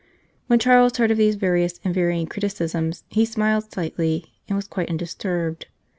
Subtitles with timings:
[0.47, 4.89] When Charles heard of these various and varying criticisms, he smiled slightly and was quite
[4.89, 5.67] undis turbed.